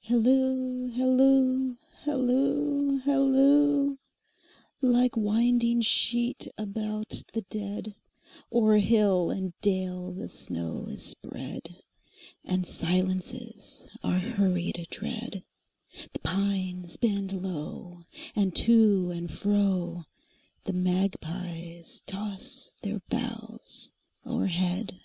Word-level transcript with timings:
Hilloo, 0.00 0.88
hilloo, 0.88 1.76
hilloo, 2.04 2.98
hilloo! 3.04 3.98
Like 4.82 5.16
winding 5.16 5.80
sheet 5.82 6.48
about 6.58 7.22
the 7.34 7.42
dead, 7.42 7.94
O'er 8.52 8.78
hill 8.78 9.30
and 9.30 9.52
dale 9.60 10.10
the 10.12 10.28
snow 10.28 10.88
is 10.90 11.04
spread, 11.04 11.84
And 12.42 12.66
silences 12.66 13.86
our 14.02 14.18
hurried 14.18 14.88
tread; 14.90 15.44
The 16.12 16.18
pines 16.18 16.96
bend 16.96 17.40
low, 17.40 18.06
and 18.34 18.56
to 18.56 19.12
and 19.12 19.28
froThe 19.28 20.04
magpies 20.72 22.02
toss 22.08 22.74
their 22.82 23.02
boughs 23.08 23.92
o'erhead. 24.26 24.98